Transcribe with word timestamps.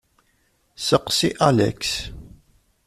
Seqsi 0.87 1.29
Alex. 1.47 1.79